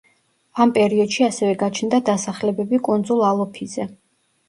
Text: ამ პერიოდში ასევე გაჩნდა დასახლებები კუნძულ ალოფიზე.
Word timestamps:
ამ 0.65 0.73
პერიოდში 0.77 1.27
ასევე 1.27 1.53
გაჩნდა 1.65 2.01
დასახლებები 2.09 2.83
კუნძულ 2.91 3.25
ალოფიზე. 3.33 3.93